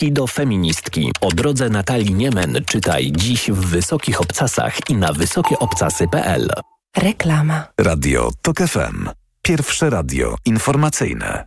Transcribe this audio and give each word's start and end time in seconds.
I 0.00 0.12
do 0.12 0.26
feministki. 0.26 1.12
O 1.20 1.28
drodze 1.28 1.68
Natalii 1.68 2.14
Niemen 2.14 2.64
czytaj 2.66 3.12
dziś 3.12 3.50
w 3.50 3.66
Wysokich 3.66 4.20
Obcasach 4.20 4.78
i 4.88 4.94
na 4.94 5.12
wysokieobcasy.pl. 5.12 6.50
Reklama. 6.96 7.66
Radio 7.80 8.30
TOK 8.42 8.58
FM. 8.58 9.08
Pierwsze 9.42 9.90
radio 9.90 10.34
informacyjne. 10.44 11.44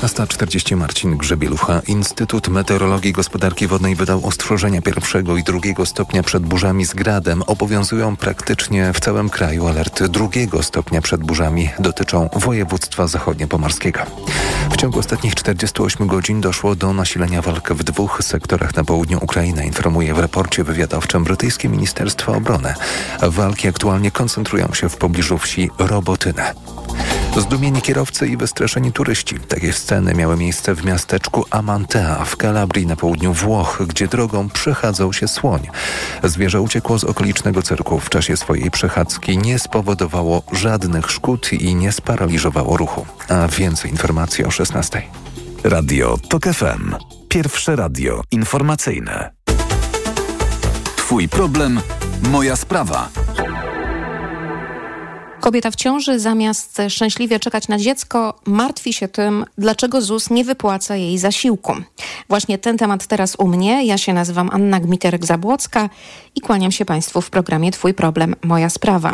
15.40 0.00 0.76
Marcin 0.76 1.16
Grzebielucha. 1.16 1.82
Instytut 1.86 2.48
Meteorologii 2.48 3.10
i 3.10 3.12
Gospodarki 3.12 3.66
Wodnej 3.66 3.94
wydał 3.94 4.26
ostrzeżenia 4.26 4.82
pierwszego 4.82 5.36
i 5.36 5.42
drugiego 5.42 5.86
stopnia 5.86 6.22
przed 6.22 6.42
burzami 6.42 6.84
z 6.84 6.94
gradem. 6.94 7.42
Obowiązują 7.42 8.16
praktycznie 8.16 8.92
w 8.92 9.00
całym 9.00 9.30
kraju. 9.30 9.66
Alerty 9.66 10.08
drugiego 10.08 10.62
stopnia 10.62 11.02
przed 11.02 11.20
burzami 11.20 11.70
dotyczą 11.78 12.28
województwa 12.36 13.06
zachodniopomorskiego. 13.06 14.00
W 14.70 14.76
ciągu 14.76 14.98
ostatnich 14.98 15.34
48 15.34 16.06
godzin 16.06 16.40
doszło 16.40 16.74
do 16.74 16.92
nasilenia 16.92 17.42
walk 17.42 17.72
w 17.72 17.84
dwóch 17.84 18.18
sektorach 18.22 18.76
na 18.76 18.84
południu 18.84 19.18
Ukrainy, 19.22 19.66
informuje 19.66 20.14
w 20.14 20.18
raporcie 20.18 20.64
wywiadowczym 20.64 21.24
brytyjskie 21.24 21.68
Ministerstwo 21.68 22.32
Obrony. 22.32 22.74
Walki 23.22 23.68
aktualnie 23.68 24.10
koncentrują 24.10 24.74
się 24.74 24.88
w 24.88 24.96
pobliżu 24.96 25.38
wsi 25.38 25.70
Robotynę. 25.78 26.54
Zdumieni 27.36 27.82
kierowcy 27.82 28.26
i 28.26 28.36
wystraszeni 28.36 28.92
turyści. 28.92 29.40
Takie 29.40 29.72
sceny 29.72 30.14
miały 30.14 30.36
miejsce 30.36 30.74
w 30.74 30.84
miasteczku 30.84 31.44
Amantea 31.50 32.24
w 32.24 32.36
Kalabrii 32.36 32.86
na 32.86 32.96
południu 32.96 33.32
Włoch, 33.32 33.82
gdzie 33.88 34.08
drogą 34.08 34.48
przechadzał 34.48 35.12
się 35.12 35.28
słoń. 35.28 35.68
Zwierzę 36.24 36.60
uciekło 36.60 36.98
z 36.98 37.04
okolicznego 37.04 37.62
cyrku. 37.62 38.00
W 38.00 38.10
czasie 38.10 38.36
swojej 38.36 38.70
przechadzki 38.70 39.38
nie 39.38 39.58
spowodowało 39.58 40.42
żadnych 40.52 41.10
szkód 41.10 41.52
i 41.52 41.74
nie 41.74 41.92
sparaliżowało 41.92 42.76
ruchu. 42.76 43.06
A 43.28 43.48
więcej 43.48 43.90
informacji 43.90 44.44
o 44.44 44.50
16. 44.50 45.02
Radio 45.64 46.18
TOK 46.28 46.44
FM. 46.44 46.94
Pierwsze 47.28 47.76
radio 47.76 48.22
informacyjne. 48.30 49.30
Twój 50.96 51.28
problem, 51.28 51.80
moja 52.22 52.56
sprawa. 52.56 53.08
Kobieta 55.40 55.70
w 55.70 55.76
ciąży 55.76 56.18
zamiast 56.18 56.82
szczęśliwie 56.88 57.40
czekać 57.40 57.68
na 57.68 57.78
dziecko, 57.78 58.40
martwi 58.46 58.92
się 58.92 59.08
tym, 59.08 59.44
dlaczego 59.58 60.02
ZUS 60.02 60.30
nie 60.30 60.44
wypłaca 60.44 60.96
jej 60.96 61.18
zasiłku. 61.18 61.74
Właśnie 62.28 62.58
ten 62.58 62.78
temat 62.78 63.06
teraz 63.06 63.36
u 63.38 63.48
mnie. 63.48 63.86
Ja 63.86 63.98
się 63.98 64.12
nazywam 64.12 64.50
Anna 64.52 64.80
Gmiterek-Zabłocka 64.80 65.88
i 66.34 66.40
kłaniam 66.40 66.72
się 66.72 66.84
Państwu 66.84 67.20
w 67.20 67.30
programie 67.30 67.72
Twój 67.72 67.94
problem, 67.94 68.34
moja 68.42 68.70
sprawa. 68.70 69.12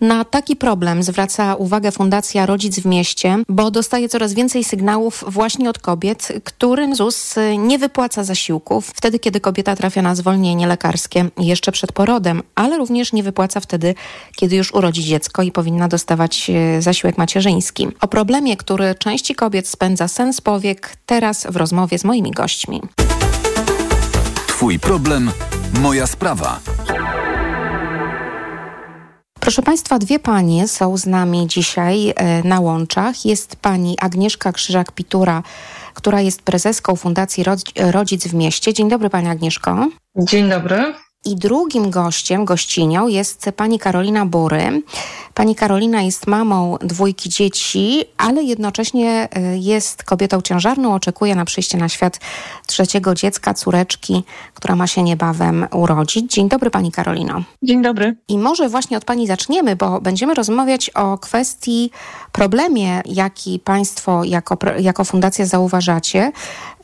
Na 0.00 0.24
taki 0.24 0.56
problem 0.56 1.02
zwraca 1.02 1.54
uwagę 1.54 1.92
Fundacja 1.92 2.46
Rodzic 2.46 2.80
w 2.80 2.86
Mieście, 2.86 3.38
bo 3.48 3.70
dostaje 3.70 4.08
coraz 4.08 4.34
więcej 4.34 4.64
sygnałów 4.64 5.24
właśnie 5.28 5.70
od 5.70 5.78
kobiet, 5.78 6.32
którym 6.44 6.96
ZUS 6.96 7.34
nie 7.58 7.78
wypłaca 7.78 8.24
zasiłków 8.24 8.92
wtedy, 8.94 9.18
kiedy 9.18 9.40
kobieta 9.40 9.76
trafia 9.76 10.02
na 10.02 10.14
zwolnienie 10.14 10.66
lekarskie 10.66 11.28
jeszcze 11.38 11.72
przed 11.72 11.92
porodem, 11.92 12.42
ale 12.54 12.76
również 12.76 13.12
nie 13.12 13.22
wypłaca 13.22 13.60
wtedy, 13.60 13.94
kiedy 14.36 14.56
już 14.56 14.74
urodzi 14.74 15.04
dziecko 15.04 15.42
i 15.42 15.52
powinna 15.62 15.88
dostawać 15.88 16.50
e, 16.50 16.82
zasiłek 16.82 17.18
macierzyński. 17.18 17.88
O 18.00 18.08
problemie, 18.08 18.56
który 18.56 18.94
części 18.94 19.34
kobiet 19.34 19.68
spędza 19.68 20.08
sens 20.08 20.40
powiek, 20.40 20.96
teraz 21.06 21.46
w 21.50 21.56
rozmowie 21.56 21.98
z 21.98 22.04
moimi 22.04 22.30
gośćmi. 22.30 22.80
Twój 24.46 24.78
problem, 24.78 25.30
moja 25.80 26.06
sprawa. 26.06 26.60
Proszę 29.40 29.62
Państwa, 29.62 29.98
dwie 29.98 30.18
panie 30.18 30.68
są 30.68 30.96
z 30.96 31.06
nami 31.06 31.46
dzisiaj 31.46 32.12
e, 32.16 32.42
na 32.42 32.60
łączach. 32.60 33.24
Jest 33.24 33.56
pani 33.56 33.96
Agnieszka 34.00 34.52
Krzyżak-Pitura, 34.52 35.42
która 35.94 36.20
jest 36.20 36.42
prezeską 36.42 36.96
Fundacji 36.96 37.44
Rodzic 37.76 38.28
w 38.28 38.34
Mieście. 38.34 38.74
Dzień 38.74 38.88
dobry 38.88 39.10
Pani 39.10 39.28
Agnieszko. 39.28 39.88
Dzień 40.16 40.48
dobry. 40.48 40.94
I 41.24 41.36
drugim 41.36 41.90
gościem, 41.90 42.44
gościnią 42.44 43.08
jest 43.08 43.50
pani 43.56 43.78
Karolina 43.78 44.26
Bory. 44.26 44.82
Pani 45.34 45.54
Karolina 45.54 46.02
jest 46.02 46.26
mamą 46.26 46.76
dwójki 46.80 47.28
dzieci, 47.28 48.04
ale 48.18 48.42
jednocześnie 48.42 49.28
y, 49.36 49.58
jest 49.58 50.02
kobietą 50.02 50.40
ciężarną, 50.40 50.94
oczekuje 50.94 51.34
na 51.34 51.44
przyjście 51.44 51.78
na 51.78 51.88
świat 51.88 52.20
trzeciego 52.66 53.14
dziecka, 53.14 53.54
córeczki, 53.54 54.24
która 54.54 54.76
ma 54.76 54.86
się 54.86 55.02
niebawem 55.02 55.66
urodzić. 55.72 56.32
Dzień 56.32 56.48
dobry 56.48 56.70
Pani 56.70 56.92
Karolino. 56.92 57.42
Dzień 57.62 57.82
dobry. 57.82 58.16
I 58.28 58.38
może 58.38 58.68
właśnie 58.68 58.96
od 58.96 59.04
Pani 59.04 59.26
zaczniemy, 59.26 59.76
bo 59.76 60.00
będziemy 60.00 60.34
rozmawiać 60.34 60.90
o 60.90 61.18
kwestii, 61.18 61.90
problemie, 62.32 63.02
jaki 63.04 63.58
Państwo 63.58 64.24
jako, 64.24 64.56
jako 64.78 65.04
fundacja 65.04 65.46
zauważacie, 65.46 66.32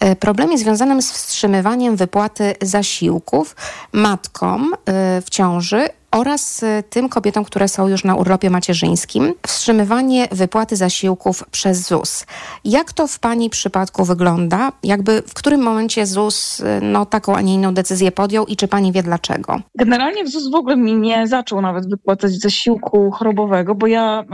y, 0.04 0.16
problemie 0.16 0.58
związanym 0.58 1.02
z 1.02 1.12
wstrzymywaniem 1.12 1.96
wypłaty 1.96 2.54
zasiłków 2.62 3.56
matkom 3.92 4.27
y, 4.72 5.22
w 5.22 5.30
ciąży 5.30 5.88
oraz 6.10 6.62
y, 6.62 6.84
tym 6.90 7.08
kobietom, 7.08 7.44
które 7.44 7.68
są 7.68 7.88
już 7.88 8.04
na 8.04 8.14
urlopie 8.14 8.50
macierzyńskim, 8.50 9.34
wstrzymywanie 9.46 10.28
wypłaty 10.32 10.76
zasiłków 10.76 11.44
przez 11.50 11.88
ZUS. 11.88 12.26
Jak 12.64 12.92
to 12.92 13.06
w 13.06 13.18
Pani 13.18 13.50
przypadku 13.50 14.04
wygląda? 14.04 14.72
Jakby 14.82 15.22
w 15.26 15.34
którym 15.34 15.62
momencie 15.62 16.06
ZUS 16.06 16.60
y, 16.60 16.64
no, 16.82 17.06
taką, 17.06 17.36
a 17.36 17.40
nie 17.40 17.54
inną 17.54 17.74
decyzję 17.74 18.12
podjął 18.12 18.46
i 18.46 18.56
czy 18.56 18.68
Pani 18.68 18.92
wie 18.92 19.02
dlaczego? 19.02 19.60
Generalnie 19.74 20.24
w 20.24 20.28
ZUS 20.28 20.50
w 20.50 20.54
ogóle 20.54 20.76
mi 20.76 20.96
nie 20.96 21.26
zaczął 21.26 21.60
nawet 21.60 21.90
wypłacać 21.90 22.32
zasiłku 22.32 23.10
chorobowego, 23.10 23.74
bo 23.74 23.86
ja, 23.86 24.24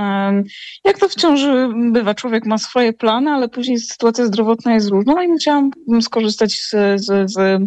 jak 0.84 0.98
to 0.98 1.08
w 1.08 1.14
ciąży 1.14 1.68
bywa, 1.92 2.14
człowiek 2.14 2.46
ma 2.46 2.58
swoje 2.58 2.92
plany, 2.92 3.30
ale 3.30 3.48
później 3.48 3.78
sytuacja 3.78 4.26
zdrowotna 4.26 4.74
jest 4.74 4.88
różna 4.88 5.14
no 5.14 5.22
i 5.22 5.28
musiałam 5.28 5.70
skorzystać 6.00 6.52
z, 6.52 6.70
z, 7.00 7.32
z 7.32 7.62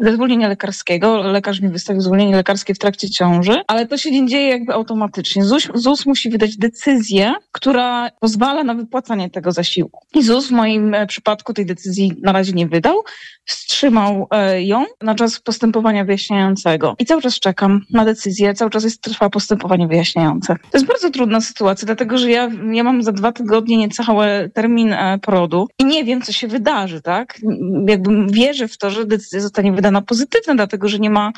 ze 0.00 0.14
zwolnienia 0.14 0.48
lekarskiego. 0.48 1.16
Lekarz 1.22 1.60
mi 1.60 1.68
wystawił 1.68 2.02
zwolnienie 2.02 2.36
lekarskie 2.36 2.74
w 2.74 2.78
trakcie 2.78 3.10
ciąży, 3.10 3.60
ale 3.66 3.86
to 3.86 3.98
się 3.98 4.10
nie 4.10 4.26
dzieje 4.26 4.48
jakby 4.48 4.72
automatycznie. 4.72 5.44
ZUS, 5.44 5.68
ZUS 5.74 6.06
musi 6.06 6.30
wydać 6.30 6.56
decyzję, 6.56 7.34
która 7.52 8.10
pozwala 8.20 8.64
na 8.64 8.74
wypłacanie 8.74 9.30
tego 9.30 9.52
zasiłku. 9.52 10.06
I 10.14 10.22
ZUS 10.22 10.48
w 10.48 10.50
moim 10.50 10.94
e, 10.94 11.06
przypadku 11.06 11.54
tej 11.54 11.66
decyzji 11.66 12.12
na 12.22 12.32
razie 12.32 12.52
nie 12.52 12.66
wydał, 12.66 13.02
wstrzymał 13.44 14.26
e, 14.30 14.62
ją 14.62 14.84
na 15.02 15.14
czas 15.14 15.40
postępowania 15.40 16.04
wyjaśniającego. 16.04 16.94
I 16.98 17.04
cały 17.04 17.22
czas 17.22 17.40
czekam 17.40 17.80
na 17.90 18.04
decyzję, 18.04 18.54
cały 18.54 18.70
czas 18.70 18.84
jest, 18.84 19.00
trwa 19.00 19.30
postępowanie 19.30 19.88
wyjaśniające. 19.88 20.56
To 20.56 20.78
jest 20.78 20.86
bardzo 20.86 21.10
trudna 21.10 21.40
sytuacja, 21.40 21.86
dlatego 21.86 22.18
że 22.18 22.30
ja, 22.30 22.50
ja 22.72 22.84
mam 22.84 23.02
za 23.02 23.12
dwa 23.12 23.32
tygodnie 23.32 23.76
niecały 23.76 24.50
termin 24.54 24.92
e, 24.92 25.18
porodu 25.22 25.68
i 25.78 25.84
nie 25.84 26.04
wiem, 26.04 26.22
co 26.22 26.32
się 26.32 26.48
wydarzy, 26.48 27.02
tak? 27.02 27.40
Jakby 27.88 28.26
wierzę 28.32 28.68
w 28.68 28.78
to, 28.78 28.90
że 28.90 29.06
decyzja 29.06 29.40
zostanie 29.40 29.72
wydana 29.72 29.89
na 29.90 30.02
pozytywne, 30.02 30.54
dlatego 30.56 30.88
że 30.88 30.98
nie 30.98 31.10
ma 31.10 31.32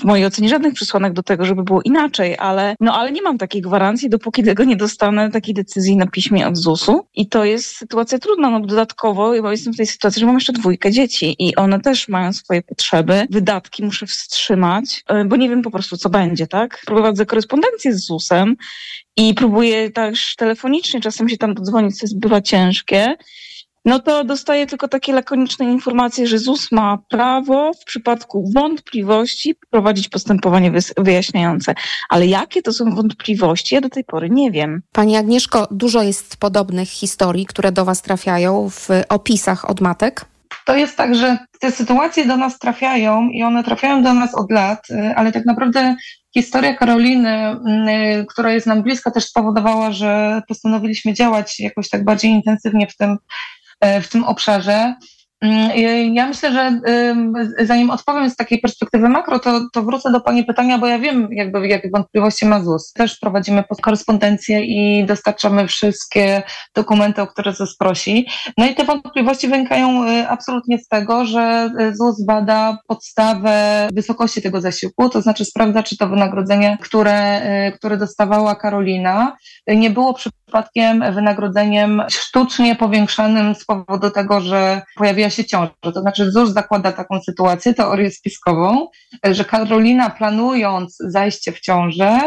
w 0.00 0.04
mojej 0.04 0.26
ocenie 0.26 0.48
żadnych 0.48 0.74
przesłanek 0.74 1.12
do 1.12 1.22
tego, 1.22 1.44
żeby 1.44 1.62
było 1.62 1.82
inaczej, 1.82 2.36
ale, 2.38 2.76
no, 2.80 2.94
ale 2.94 3.12
nie 3.12 3.22
mam 3.22 3.38
takiej 3.38 3.62
gwarancji, 3.62 4.10
dopóki 4.10 4.42
tego 4.42 4.64
nie 4.64 4.76
dostanę 4.76 5.30
takiej 5.30 5.54
decyzji 5.54 5.96
na 5.96 6.06
piśmie 6.06 6.48
od 6.48 6.56
ZUS-u. 6.56 7.06
I 7.14 7.28
to 7.28 7.44
jest 7.44 7.76
sytuacja 7.76 8.18
trudna, 8.18 8.50
no 8.50 8.60
dodatkowo, 8.60 9.42
bo 9.42 9.50
jestem 9.50 9.72
w 9.72 9.76
tej 9.76 9.86
sytuacji, 9.86 10.20
że 10.20 10.26
mam 10.26 10.34
jeszcze 10.34 10.52
dwójkę 10.52 10.90
dzieci 10.90 11.36
i 11.38 11.56
one 11.56 11.80
też 11.80 12.08
mają 12.08 12.32
swoje 12.32 12.62
potrzeby, 12.62 13.26
wydatki 13.30 13.84
muszę 13.84 14.06
wstrzymać, 14.06 15.02
e, 15.08 15.24
bo 15.24 15.36
nie 15.36 15.48
wiem 15.48 15.62
po 15.62 15.70
prostu, 15.70 15.96
co 15.96 16.10
będzie, 16.10 16.46
tak? 16.46 16.82
Prowadzę 16.86 17.26
korespondencję 17.26 17.94
z 17.94 18.06
ZUS-em 18.06 18.56
i 19.16 19.34
próbuję 19.34 19.90
też 19.90 20.36
telefonicznie, 20.36 21.00
czasem 21.00 21.28
się 21.28 21.36
tam 21.36 21.54
dodzwonić, 21.54 21.98
co 21.98 22.06
jest 22.06 22.18
bywa 22.18 22.40
ciężkie 22.40 23.16
no 23.84 23.98
to 23.98 24.24
dostaję 24.24 24.66
tylko 24.66 24.88
takie 24.88 25.12
lakoniczne 25.12 25.64
informacje, 25.64 26.26
że 26.26 26.38
ZUS 26.38 26.72
ma 26.72 26.98
prawo 27.08 27.72
w 27.82 27.84
przypadku 27.84 28.50
wątpliwości 28.54 29.54
prowadzić 29.70 30.08
postępowanie 30.08 30.72
wyjaśniające. 30.96 31.74
Ale 32.08 32.26
jakie 32.26 32.62
to 32.62 32.72
są 32.72 32.94
wątpliwości, 32.94 33.74
ja 33.74 33.80
do 33.80 33.88
tej 33.88 34.04
pory 34.04 34.30
nie 34.30 34.50
wiem. 34.50 34.82
Pani 34.92 35.16
Agnieszko, 35.16 35.68
dużo 35.70 36.02
jest 36.02 36.36
podobnych 36.36 36.88
historii, 36.88 37.46
które 37.46 37.72
do 37.72 37.84
Was 37.84 38.02
trafiają 38.02 38.70
w 38.70 38.88
opisach 39.08 39.70
od 39.70 39.80
matek? 39.80 40.24
To 40.64 40.76
jest 40.76 40.96
tak, 40.96 41.14
że 41.14 41.38
te 41.60 41.70
sytuacje 41.70 42.24
do 42.24 42.36
nas 42.36 42.58
trafiają 42.58 43.28
i 43.28 43.42
one 43.42 43.64
trafiają 43.64 44.02
do 44.02 44.14
nas 44.14 44.34
od 44.34 44.50
lat, 44.50 44.90
y, 44.90 45.14
ale 45.16 45.32
tak 45.32 45.44
naprawdę 45.44 45.96
historia 46.34 46.74
Karoliny, 46.74 47.56
y, 48.20 48.26
która 48.28 48.52
jest 48.52 48.66
nam 48.66 48.82
bliska, 48.82 49.10
też 49.10 49.24
spowodowała, 49.24 49.92
że 49.92 50.42
postanowiliśmy 50.48 51.14
działać 51.14 51.60
jakoś 51.60 51.88
tak 51.88 52.04
bardziej 52.04 52.30
intensywnie 52.30 52.86
w 52.86 52.96
tym 52.96 53.16
w 54.02 54.08
tym 54.08 54.24
obszarze. 54.24 54.94
Mm, 55.42 56.14
ja 56.14 56.26
myślę, 56.26 56.52
że 56.52 56.80
zanim 57.64 57.90
odpowiem 57.90 58.30
z 58.30 58.36
takiej 58.36 58.60
perspektywy 58.60 59.08
makro, 59.08 59.38
to, 59.38 59.60
to 59.72 59.82
wrócę 59.82 60.12
do 60.12 60.20
Pani 60.20 60.44
pytania, 60.44 60.78
bo 60.78 60.86
ja 60.86 60.98
wiem, 60.98 61.28
jakby, 61.30 61.68
jakie 61.68 61.90
wątpliwości 61.90 62.46
ma 62.46 62.60
ZUS. 62.60 62.92
Też 62.92 63.18
prowadzimy 63.18 63.64
korespondencję 63.82 64.64
i 64.64 65.06
dostarczamy 65.06 65.68
wszystkie 65.68 66.42
dokumenty, 66.74 67.22
o 67.22 67.26
które 67.26 67.54
ZUS 67.54 67.76
prosi. 67.76 68.26
No 68.58 68.66
i 68.66 68.74
te 68.74 68.84
wątpliwości 68.84 69.48
wynikają 69.48 70.08
y, 70.08 70.28
absolutnie 70.28 70.78
z 70.78 70.88
tego, 70.88 71.24
że 71.24 71.70
y, 71.80 71.96
ZUS 71.96 72.24
bada 72.24 72.78
podstawę 72.86 73.88
wysokości 73.92 74.42
tego 74.42 74.60
zasiłku, 74.60 75.08
to 75.08 75.22
znaczy 75.22 75.44
sprawdza, 75.44 75.82
czy 75.82 75.96
to 75.96 76.08
wynagrodzenie, 76.08 76.78
które, 76.80 77.42
y, 77.68 77.72
które 77.72 77.96
dostawała 77.96 78.54
Karolina, 78.54 79.36
nie 79.66 79.90
było 79.90 80.12
przypadkiem 80.52 81.14
wynagrodzeniem 81.14 82.02
sztucznie 82.10 82.76
powiększanym 82.76 83.54
z 83.54 83.64
powodu 83.64 84.10
tego, 84.10 84.40
że 84.40 84.82
pojawiła 84.96 85.30
się 85.30 85.44
ciąża. 85.44 85.70
To 85.80 86.00
znaczy 86.00 86.30
ZUS 86.30 86.50
zakłada 86.50 86.92
taką 86.92 87.20
sytuację, 87.20 87.74
teorię 87.74 88.10
spiskową, 88.10 88.88
że 89.24 89.44
Karolina 89.44 90.10
planując 90.10 90.96
zajście 91.00 91.52
w 91.52 91.60
ciążę, 91.60 92.20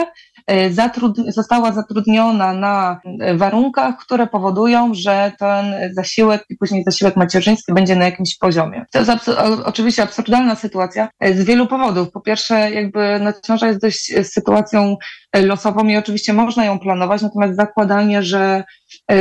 e, 0.48 0.74
zatrud 0.74 1.18
została 1.28 1.72
zatrudniona 1.72 2.54
na 2.54 3.00
e, 3.20 3.38
warunkach, 3.38 3.98
które 3.98 4.28
powodują, 4.28 4.94
że 4.94 5.32
ten 5.40 5.66
zasiłek 5.94 6.46
i 6.50 6.58
później 6.58 6.84
zasiłek 6.84 7.16
macierzyński 7.16 7.74
będzie 7.74 7.96
na 7.96 8.06
jakimś 8.06 8.38
poziomie. 8.38 8.86
To 8.92 9.00
jest 9.00 9.12
absur 9.12 9.36
oczywiście 9.66 10.04
absurdalna 10.04 10.56
sytuacja 10.56 11.10
e, 11.20 11.34
z 11.34 11.44
wielu 11.44 11.68
powodów. 11.68 12.12
Po 12.12 12.22
pierwsze, 12.22 12.72
jakby 12.72 13.20
no, 13.20 13.34
ciąża 13.48 13.68
jest 13.68 13.82
dość 13.82 14.14
sytuacją 14.24 14.98
losową 15.36 15.88
i 15.88 15.98
oczywiście 15.98 16.34
można 16.34 16.66
ją 16.66 16.80
planować, 16.80 17.22
natomiast 17.22 17.56
zakładanie, 17.56 18.24
że, 18.24 18.64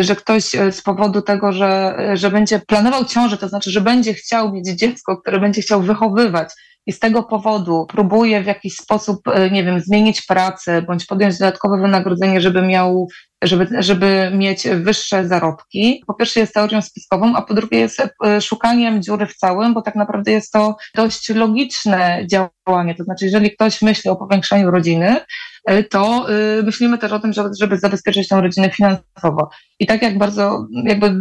że 0.00 0.16
ktoś 0.16 0.44
z 0.70 0.82
powodu 0.82 1.22
tego, 1.22 1.52
że, 1.52 1.96
że 2.14 2.30
będzie 2.30 2.58
planował 2.58 3.04
ciążę, 3.04 3.36
to 3.36 3.48
znaczy, 3.48 3.70
że 3.70 3.80
będzie 3.80 4.14
chciał 4.14 4.52
mieć 4.52 4.68
dziecko, 4.68 5.16
które 5.16 5.40
będzie 5.40 5.62
chciał 5.62 5.82
wychowywać, 5.82 6.52
i 6.86 6.92
z 6.92 6.98
tego 6.98 7.22
powodu 7.22 7.86
próbuje 7.88 8.42
w 8.42 8.46
jakiś 8.46 8.74
sposób, 8.74 9.28
e, 9.28 9.50
nie 9.50 9.64
wiem, 9.64 9.80
zmienić 9.80 10.22
pracę 10.22 10.82
bądź 10.82 11.06
podjąć 11.06 11.38
dodatkowe 11.38 11.80
wynagrodzenie, 11.80 12.40
żeby 12.40 12.62
miał, 12.62 13.08
żeby, 13.42 13.68
żeby 13.78 14.30
mieć 14.34 14.68
wyższe 14.68 15.28
zarobki, 15.28 16.02
po 16.06 16.14
pierwsze 16.14 16.40
jest 16.40 16.54
teorią 16.54 16.82
spiskową, 16.82 17.36
a 17.36 17.42
po 17.42 17.54
drugie 17.54 17.78
jest 17.78 18.02
e, 18.26 18.40
szukaniem 18.40 19.02
dziury 19.02 19.26
w 19.26 19.36
całym, 19.36 19.74
bo 19.74 19.82
tak 19.82 19.94
naprawdę 19.94 20.32
jest 20.32 20.52
to 20.52 20.76
dość 20.94 21.28
logiczne 21.28 22.26
działanie. 22.26 22.94
To 22.94 23.04
znaczy, 23.04 23.24
jeżeli 23.24 23.50
ktoś 23.50 23.82
myśli 23.82 24.10
o 24.10 24.16
powiększaniu 24.16 24.70
rodziny, 24.70 25.20
e, 25.66 25.84
to 25.84 26.26
myślimy 26.62 26.98
też 26.98 27.12
o 27.12 27.20
tym, 27.20 27.32
żeby, 27.32 27.48
żeby 27.60 27.78
zabezpieczyć 27.78 28.28
tę 28.28 28.40
rodzinę 28.40 28.70
finansowo. 28.70 29.50
I 29.78 29.86
tak 29.86 30.02
jak 30.02 30.18
bardzo, 30.18 30.66
jakby 30.84 31.20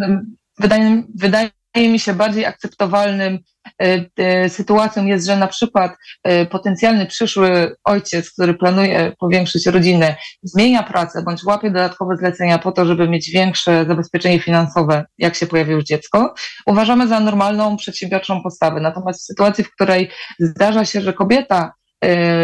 wydaje, 0.60 1.04
wydaje 1.16 1.50
mi 1.76 2.00
się 2.00 2.14
bardziej 2.14 2.46
akceptowalnym 2.46 3.40
E, 3.82 4.06
e, 4.18 4.50
sytuacją 4.50 5.06
jest, 5.06 5.28
że 5.28 5.38
na 5.38 5.48
przykład 5.48 5.98
e, 6.24 6.46
potencjalny 6.46 7.06
przyszły 7.06 7.76
ojciec, 7.84 8.32
który 8.32 8.54
planuje 8.54 9.14
powiększyć 9.20 9.66
rodzinę, 9.66 10.16
zmienia 10.44 10.84
pracę 10.84 11.24
bądź 11.26 11.44
łapie 11.44 11.72
dodatkowe 11.72 12.18
zlecenia 12.18 12.60
po 12.60 12.72
to, 12.72 12.86
żeby 12.86 13.10
mieć 13.10 13.32
większe 13.32 13.86
zabezpieczenie 13.86 14.40
finansowe, 14.40 15.06
jak 15.18 15.36
się 15.36 15.48
pojawi 15.48 15.72
już 15.72 15.84
dziecko, 15.84 16.34
uważamy 16.66 17.08
za 17.08 17.20
normalną, 17.20 17.78
przedsiębiorczą 17.78 18.44
postawę. 18.44 18.82
Natomiast 18.82 19.22
w 19.22 19.26
sytuacji, 19.26 19.64
w 19.64 19.72
której 19.72 20.10
zdarza 20.40 20.86
się, 20.86 21.02
że 21.02 21.14
kobieta 21.14 21.74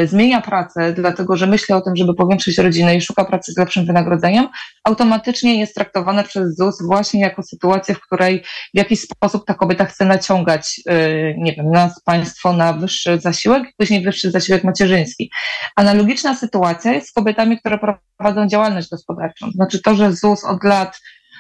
zmienia 0.06 0.42
pracę, 0.42 0.94
dlatego 0.94 1.38
że 1.38 1.48
myśli 1.48 1.76
o 1.76 1.82
tym, 1.82 1.96
żeby 1.96 2.14
powiększyć 2.14 2.58
rodzinę 2.58 2.96
i 2.96 3.02
szuka 3.02 3.26
pracy 3.26 3.52
z 3.52 3.58
lepszym 3.58 3.86
wynagrodzeniem, 3.86 4.48
automatycznie 4.84 5.60
jest 5.60 5.76
traktowane 5.76 6.24
przez 6.24 6.56
ZUS 6.56 6.82
właśnie 6.82 7.22
jako 7.22 7.44
sytuację, 7.44 7.96
w 7.96 8.02
której 8.02 8.44
w 8.74 8.78
jakiś 8.78 9.02
sposób 9.02 9.46
ta 9.46 9.54
kobieta 9.54 9.86
chce 9.86 10.06
naciągać, 10.06 10.82
e, 10.88 10.98
nie 11.38 11.54
wiem, 11.54 11.72
nas, 11.72 12.02
państwo 12.04 12.54
na 12.54 12.74
wyższy 12.74 13.20
zasiłek 13.20 13.64
później 13.78 14.04
wyższy 14.04 14.32
zasiłek 14.32 14.64
macierzyński. 14.64 15.32
Analogiczna 15.76 16.36
sytuacja 16.36 16.94
jest 16.94 17.08
z 17.10 17.12
kobietami, 17.12 17.60
które 17.60 17.80
prowadzą 18.18 18.48
działalność 18.48 18.90
gospodarczą. 18.90 19.52
Znaczy 19.52 19.82
to, 19.82 19.96
że 19.96 20.14
ZUS 20.14 20.44
od 20.44 20.64
lat 20.64 21.00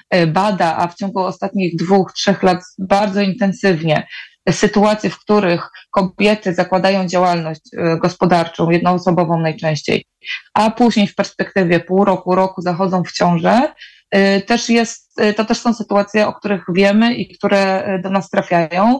e, 0.09 0.27
bada, 0.27 0.77
a 0.77 0.87
w 0.87 0.95
ciągu 0.95 1.19
ostatnich 1.19 1.75
dwóch, 1.75 2.13
trzech 2.13 2.43
lat 2.43 2.59
bardzo 2.79 3.21
intensywnie 3.21 4.07
sytuacje, 4.51 5.09
w 5.09 5.19
których 5.19 5.69
kobiety 5.91 6.53
zakładają 6.53 7.07
działalność 7.07 7.61
e, 7.77 7.97
gospodarczą, 7.97 8.69
jednoosobową 8.69 9.39
najczęściej, 9.39 10.05
a 10.53 10.71
później 10.71 11.07
w 11.07 11.15
perspektywie 11.15 11.79
pół 11.79 12.05
roku, 12.05 12.35
roku 12.35 12.61
zachodzą 12.61 13.03
w 13.03 13.11
ciążę, 13.11 13.73
e, 14.11 14.41
też 14.41 14.69
jest, 14.69 15.21
e, 15.21 15.33
to 15.33 15.45
też 15.45 15.57
są 15.57 15.73
sytuacje, 15.73 16.27
o 16.27 16.33
których 16.33 16.63
wiemy 16.73 17.13
i 17.13 17.37
które 17.37 17.99
do 18.03 18.09
nas 18.09 18.29
trafiają. 18.29 18.99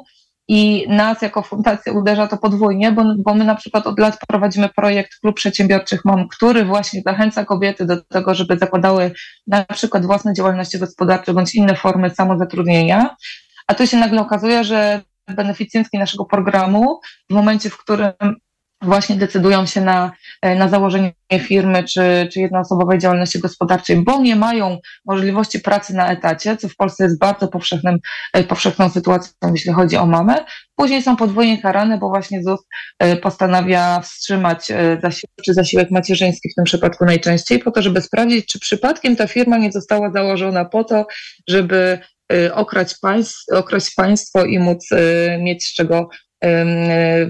I 0.51 0.86
nas 0.88 1.22
jako 1.22 1.42
fundację 1.42 1.94
uderza 1.94 2.28
to 2.28 2.38
podwójnie, 2.38 2.92
bo, 2.92 3.04
bo 3.18 3.34
my 3.34 3.46
na 3.46 3.56
przykład 3.56 3.88
od 3.88 4.00
lat 4.00 4.18
prowadzimy 4.28 4.69
projekt 4.69 5.19
Klub 5.22 5.36
Przedsiębiorczych 5.36 6.06
Mam, 6.06 6.28
który 6.28 6.66
właśnie 6.66 7.01
zachęca 7.06 7.46
kobiety 7.46 7.86
do 7.86 8.04
tego, 8.04 8.36
żeby 8.36 8.57
zakładały 8.57 9.12
na 9.48 9.66
przykład 9.66 10.06
własne 10.06 10.34
działalności 10.34 10.80
gospodarcze 10.80 11.34
bądź 11.34 11.56
inne 11.56 11.75
formy 11.75 12.10
samozatrudnienia. 12.10 13.16
A 13.68 13.74
tu 13.74 13.88
się 13.88 13.98
nagle 13.98 14.22
okazuje, 14.22 14.63
że 14.63 15.01
beneficjentki 15.36 15.98
naszego 15.98 16.26
programu 16.26 17.00
w 17.30 17.34
momencie, 17.34 17.70
w 17.70 17.78
którym 17.78 18.14
właśnie 18.81 19.16
decydują 19.16 19.66
się 19.66 19.81
na, 19.81 20.12
e, 20.42 20.56
na 20.56 20.70
założenie 20.70 21.14
firmy 21.40 21.84
czy, 21.84 22.30
czy 22.34 22.40
jednoosobowej 22.40 23.00
działalności 23.00 23.40
gospodarczej, 23.40 23.96
bo 23.96 24.20
nie 24.22 24.36
mają 24.36 24.78
możliwości 25.06 25.60
pracy 25.60 25.94
na 25.94 26.12
etacie, 26.12 26.58
co 26.58 26.70
w 26.70 26.76
Polsce 26.76 27.04
jest 27.04 27.20
bardzo 27.20 27.48
powszechnym, 27.48 27.98
e, 28.34 28.44
powszechną 28.44 28.90
sytuacją, 28.90 29.34
jeśli 29.54 29.74
chodzi 29.74 29.98
o 29.98 30.06
mamę. 30.06 30.46
Później 30.76 31.04
są 31.04 31.16
podwójnie 31.16 31.62
karane, 31.62 31.98
bo 31.98 32.10
właśnie 32.10 32.44
ZUS 32.44 32.60
e, 33.00 33.16
postanawia 33.16 34.00
wstrzymać 34.00 34.68
zasiłek 35.02 35.36
czy 35.46 35.54
zasiłek 35.54 35.92
macierzyński 35.92 36.50
w 36.50 36.56
tym 36.56 36.66
przypadku 36.66 37.06
najczęściej, 37.06 37.60
po 37.60 37.72
to, 37.72 37.82
żeby 37.82 38.02
sprawdzić, 38.02 38.46
czy 38.46 38.60
przypadkiem 38.60 39.16
ta 39.16 39.28
firma 39.28 39.58
nie 39.58 39.72
została 39.72 40.12
założona 40.12 40.66
po 40.66 40.84
to, 40.84 41.08
żeby 41.48 42.00
Y, 42.34 42.54
okrać, 42.54 42.96
państw, 43.02 43.46
państwo 43.96 44.46
i 44.46 44.60
móc 44.60 44.92
y, 44.92 45.38
mieć 45.42 45.66
z 45.66 45.74
czego 45.74 46.10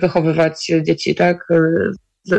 wychowywać 0.01 0.71
dzieci, 0.81 1.15
tak? 1.15 1.47
Y, 1.51 1.91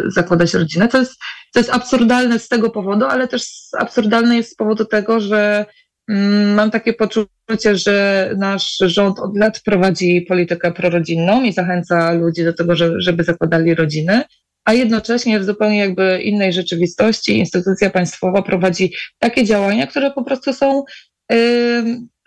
zakładać 0.07 0.55
rodzinę. 0.55 0.89
To 0.89 0.99
jest, 0.99 1.13
to 1.53 1.61
jest 1.61 1.71
absurdalne 1.71 2.39
z 2.39 2.49
tego 2.49 2.71
powodu, 2.71 3.05
ale 3.05 3.29
też 3.29 3.47
absurdalne 3.79 4.37
jest 4.37 4.53
z 4.53 4.57
powodu 4.57 4.85
tego, 4.85 5.21
że 5.21 5.67
mm, 6.09 6.55
mam 6.55 6.71
takie 6.71 6.93
poczucie, 6.93 7.77
że 7.77 8.31
nasz 8.39 8.77
rząd 8.81 9.19
od 9.19 9.37
lat 9.37 9.61
prowadzi 9.61 10.27
politykę 10.29 10.73
prorodzinną 10.73 11.43
i 11.43 11.53
zachęca 11.53 12.13
ludzi 12.13 12.45
do 12.45 12.53
tego, 12.53 12.75
żeby 12.99 13.25
zakładali 13.25 13.75
rodziny, 13.75 14.23
a 14.65 14.73
jednocześnie 14.73 15.41
w 15.41 15.45
zupełnie 15.45 15.79
jakby 15.79 16.21
innej 16.23 16.53
rzeczywistości 16.53 17.39
instytucja 17.39 17.91
państwowa 17.91 18.43
prowadzi 18.43 18.93
takie 19.19 19.45
działania, 19.45 19.87
które 19.87 20.11
po 20.11 20.25
prostu 20.25 20.53
są 20.53 20.85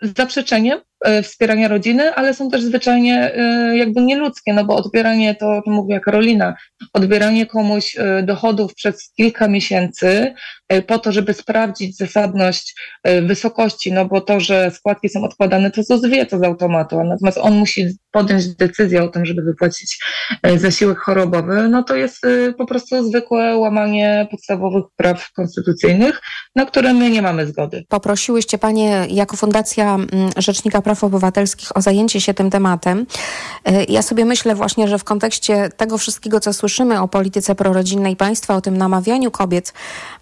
zaprzeczeniem 0.04 0.80
wspierania 1.22 1.68
rodziny, 1.68 2.14
ale 2.14 2.34
są 2.34 2.50
też 2.50 2.62
zwyczajnie 2.62 3.34
e, 3.34 3.76
jakby 3.76 4.00
nieludzkie, 4.00 4.52
no 4.52 4.64
bo 4.64 4.76
odbieranie, 4.76 5.34
to, 5.34 5.62
to 5.64 5.70
mówiła 5.70 6.00
Karolina, 6.00 6.54
odbieranie 6.92 7.46
komuś 7.46 7.96
e, 7.98 8.22
dochodów 8.22 8.74
przez 8.74 9.12
kilka 9.16 9.48
miesięcy 9.48 10.34
po 10.86 10.98
to, 10.98 11.12
żeby 11.12 11.34
sprawdzić 11.34 11.96
zasadność 11.96 12.74
wysokości, 13.22 13.92
no 13.92 14.04
bo 14.04 14.20
to, 14.20 14.40
że 14.40 14.70
składki 14.70 15.08
są 15.08 15.24
odkładane, 15.24 15.70
to 15.70 15.82
ZUS 15.82 16.06
wie 16.06 16.26
to 16.26 16.38
z 16.38 16.42
automatu, 16.42 17.04
natomiast 17.04 17.38
on 17.38 17.54
musi 17.54 17.86
podjąć 18.10 18.56
decyzję 18.56 19.02
o 19.02 19.08
tym, 19.08 19.26
żeby 19.26 19.42
wypłacić 19.42 19.98
zasiłek 20.56 20.98
chorobowy, 20.98 21.68
no 21.68 21.82
to 21.82 21.96
jest 21.96 22.26
po 22.58 22.66
prostu 22.66 23.08
zwykłe 23.08 23.56
łamanie 23.56 24.28
podstawowych 24.30 24.84
praw 24.96 25.32
konstytucyjnych, 25.32 26.20
na 26.56 26.66
które 26.66 26.94
my 26.94 27.10
nie 27.10 27.22
mamy 27.22 27.46
zgody. 27.46 27.84
Poprosiłyście 27.88 28.58
Panie 28.58 29.06
jako 29.10 29.36
Fundacja 29.36 29.94
Mm, 29.94 30.30
Rzecznika 30.36 30.82
Praw 30.82 30.93
Obywatelskich 31.02 31.76
o 31.76 31.82
zajęcie 31.82 32.20
się 32.20 32.34
tym 32.34 32.50
tematem. 32.50 33.06
Y, 33.68 33.86
ja 33.88 34.02
sobie 34.02 34.24
myślę 34.24 34.54
właśnie, 34.54 34.88
że 34.88 34.98
w 34.98 35.04
kontekście 35.04 35.68
tego 35.76 35.98
wszystkiego, 35.98 36.40
co 36.40 36.52
słyszymy 36.52 37.00
o 37.00 37.08
polityce 37.08 37.54
prorodzinnej 37.54 38.16
państwa, 38.16 38.56
o 38.56 38.60
tym 38.60 38.76
namawianiu 38.76 39.30
kobiet 39.30 39.72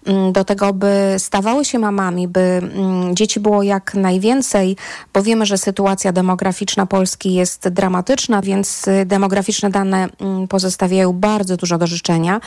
mm, 0.05 0.31
do 0.31 0.43
tego, 0.45 0.73
by 0.73 1.15
stawały 1.17 1.65
się 1.65 1.79
mamami, 1.79 2.27
by 2.27 2.39
mm, 2.39 3.15
dzieci 3.15 3.39
było 3.39 3.63
jak 3.63 3.93
najwięcej, 3.93 4.77
bo 5.13 5.23
wiemy, 5.23 5.45
że 5.45 5.57
sytuacja 5.57 6.11
demograficzna 6.11 6.85
Polski 6.85 7.33
jest 7.33 7.69
dramatyczna, 7.69 8.41
więc 8.41 8.87
y, 8.87 9.05
demograficzne 9.05 9.69
dane 9.69 10.07
pozostawiają 10.49 11.13
bardzo 11.13 11.57
dużo 11.57 11.77
do 11.77 11.87
życzenia 11.87 12.39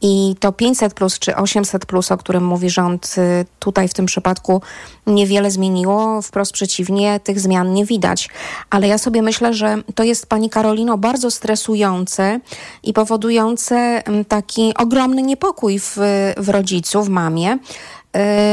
i 0.00 0.34
to 0.40 0.52
500 0.52 0.94
plus 0.94 1.18
czy 1.18 1.36
800 1.36 1.86
plus, 1.86 2.12
o 2.12 2.16
którym 2.16 2.44
mówi 2.44 2.70
rząd, 2.70 3.14
y, 3.18 3.44
tutaj 3.58 3.88
w 3.88 3.94
tym 3.94 4.06
przypadku 4.06 4.62
niewiele 5.06 5.50
zmieniło, 5.50 6.22
wprost 6.22 6.52
przeciwnie, 6.52 7.20
tych 7.20 7.40
zmian 7.40 7.71
nie 7.72 7.84
widać. 7.84 8.28
Ale 8.70 8.88
ja 8.88 8.98
sobie 8.98 9.22
myślę, 9.22 9.54
że 9.54 9.76
to 9.94 10.02
jest 10.02 10.26
Pani 10.26 10.50
Karolino 10.50 10.98
bardzo 10.98 11.30
stresujące 11.30 12.40
i 12.82 12.92
powodujące 12.92 13.76
mm, 13.76 14.24
taki 14.24 14.72
ogromny 14.78 15.22
niepokój 15.22 15.78
w, 15.78 15.96
w 16.36 16.48
rodzicu, 16.48 17.02
w 17.02 17.08
mamie, 17.08 17.58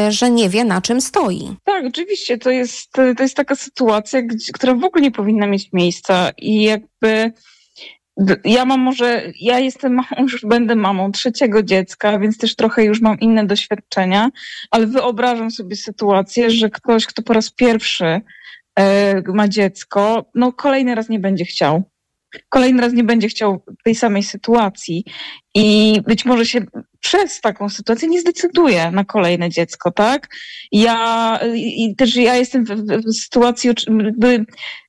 że 0.09 0.31
nie 0.31 0.49
wie 0.49 0.65
na 0.65 0.81
czym 0.81 1.01
stoi. 1.01 1.55
Tak, 1.63 1.85
oczywiście. 1.85 2.37
To 2.37 2.51
jest, 2.51 2.91
to 2.91 3.23
jest 3.23 3.35
taka 3.35 3.55
sytuacja, 3.55 4.21
która 4.53 4.75
w 4.75 4.83
ogóle 4.83 5.01
nie 5.01 5.11
powinna 5.11 5.47
mieć 5.47 5.73
miejsca 5.73 6.31
i 6.37 6.63
jakby 6.63 7.33
ja 8.43 8.65
mam 8.65 8.79
może, 8.79 9.31
ja 9.39 9.59
jestem 9.59 9.93
mamą, 9.93 10.07
już 10.31 10.45
będę 10.45 10.75
mamą 10.75 11.11
trzeciego 11.11 11.63
dziecka, 11.63 12.19
więc 12.19 12.37
też 12.37 12.55
trochę 12.55 12.83
już 12.83 13.01
mam 13.01 13.19
inne 13.19 13.45
doświadczenia, 13.45 14.29
ale 14.71 14.87
wyobrażam 14.87 15.51
sobie 15.51 15.75
sytuację, 15.75 16.49
że 16.51 16.69
ktoś, 16.69 17.05
kto 17.05 17.21
po 17.21 17.33
raz 17.33 17.51
pierwszy 17.51 18.21
ma 19.33 19.47
dziecko, 19.47 20.29
no 20.35 20.53
kolejny 20.53 20.95
raz 20.95 21.09
nie 21.09 21.19
będzie 21.19 21.45
chciał. 21.45 21.83
Kolejny 22.49 22.81
raz 22.81 22.93
nie 22.93 23.03
będzie 23.03 23.27
chciał 23.27 23.63
tej 23.83 23.95
samej 23.95 24.23
sytuacji 24.23 25.05
i 25.55 25.99
być 26.07 26.25
może 26.25 26.45
się 26.45 26.61
przez 26.99 27.41
taką 27.41 27.69
sytuację 27.69 28.07
nie 28.07 28.21
zdecyduje 28.21 28.91
na 28.91 29.05
kolejne 29.05 29.49
dziecko, 29.49 29.91
tak? 29.91 30.27
Ja 30.71 31.39
i 31.55 31.95
też 31.95 32.15
ja 32.15 32.35
jestem 32.35 32.65
w, 32.65 32.69
w 33.05 33.13
sytuacji, 33.13 33.67
jakby 33.67 34.45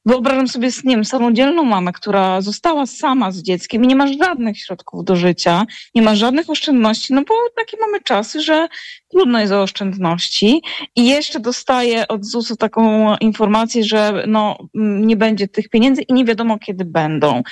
wyobrażam 0.07 0.49
sobie, 0.49 0.69
nie 0.85 0.95
wiem, 0.95 1.05
samodzielną 1.05 1.64
mamę, 1.64 1.93
która 1.93 2.40
została 2.40 2.87
sama 2.87 3.33
z 3.33 3.43
dzieckiem 3.43 3.85
i 3.85 3.87
nie 3.87 3.97
ma 3.97 4.07
żadnych 4.07 4.59
środków 4.59 5.05
do 5.05 5.17
życia, 5.17 5.67
nie 5.95 6.02
ma 6.02 6.14
żadnych 6.14 6.50
oszczędności, 6.50 7.14
no 7.14 7.23
bo 7.29 7.35
takie 7.57 7.76
mamy 7.81 8.00
czasy, 8.00 8.40
że 8.40 8.69
trudno 9.11 9.40
jest 9.40 9.52
o 9.52 9.62
oszczędności 9.62 10.62
i 10.97 11.07
jeszcze 11.07 11.40
dostaje 11.40 12.09
od 12.09 12.25
ZUS-u 12.25 12.57
taką 12.57 13.17
informację, 13.17 13.85
że 13.85 14.25
no, 14.26 14.59
nie 14.75 15.17
będzie 15.17 15.49
tych 15.49 15.69
pieniędzy 15.69 16.02
i 16.02 16.12
nie 16.12 16.25
wiadomo 16.25 16.59
kiedy 16.59 16.85
będą. 16.85 17.43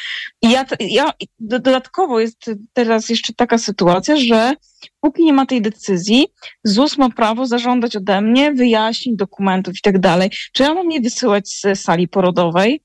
I 0.42 0.50
ja, 0.50 0.64
ja 0.80 1.12
dodatkowo 1.38 2.20
jest 2.20 2.50
teraz 2.72 2.97
jeszcze 3.10 3.32
taka 3.32 3.58
sytuacja, 3.58 4.16
że 4.16 4.54
póki 5.00 5.24
nie 5.24 5.32
ma 5.32 5.46
tej 5.46 5.62
decyzji, 5.62 6.26
ZUS 6.64 6.98
ma 6.98 7.10
prawo 7.10 7.46
zażądać 7.46 7.96
ode 7.96 8.20
mnie 8.20 8.52
wyjaśnień, 8.52 9.16
dokumentów 9.16 9.74
i 9.78 9.80
tak 9.82 9.98
dalej. 9.98 10.30
Czy 10.52 10.62
ja 10.62 10.74
mam 10.74 10.90
je 10.90 11.00
wysyłać 11.00 11.48
z 11.48 11.80
sali 11.80 12.08
porodowej? 12.08 12.80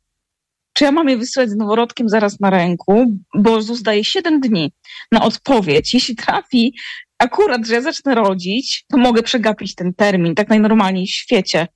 Czy 0.73 0.83
ja 0.83 0.91
mam 0.91 1.09
je 1.09 1.17
wysyłać 1.17 1.49
z 1.49 1.55
noworodkiem 1.55 2.09
zaraz 2.09 2.39
na 2.39 2.49
ręku? 2.49 3.05
Bo 3.35 3.61
ZUS 3.61 3.81
daje 3.81 4.03
7 4.03 4.39
dni 4.39 4.73
na 5.11 5.23
odpowiedź. 5.23 5.93
Jeśli 5.93 6.15
trafi 6.15 6.73
akurat, 7.17 7.67
że 7.67 7.73
ja 7.73 7.81
zacznę 7.81 8.15
rodzić, 8.15 8.85
to 8.91 8.97
mogę 8.97 9.23
przegapić 9.23 9.75
ten 9.75 9.93
termin, 9.93 10.35
tak 10.35 10.49
najnormalniej 10.49 11.07
w 11.07 11.09
świecie. 11.09 11.67